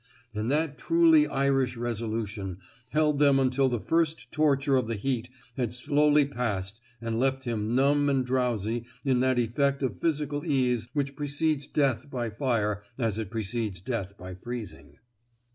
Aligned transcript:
And 0.33 0.49
that 0.49 0.79
truly 0.79 1.27
Irish 1.27 1.77
resolution 1.77 2.57
held 2.89 3.19
them 3.19 3.37
until 3.39 3.69
the 3.69 3.79
first 3.79 4.31
torture 4.31 4.75
of 4.75 4.87
the 4.87 4.95
heat 4.95 5.29
had 5.57 5.75
slowly 5.75 6.25
passed 6.25 6.81
and 6.99 7.19
left 7.19 7.43
him 7.43 7.75
numb 7.75 8.09
and 8.09 8.25
drowsy 8.25 8.85
in 9.05 9.19
that 9.19 9.37
effect 9.37 9.83
of 9.83 10.01
physical 10.01 10.43
ease 10.43 10.87
which 10.93 11.15
precedes 11.15 11.67
death 11.67 12.09
by 12.09 12.31
fire 12.31 12.81
as 12.97 13.19
it 13.19 13.29
precedes 13.29 13.79
death 13.79 14.17
by 14.17 14.33
freezing. 14.33 14.97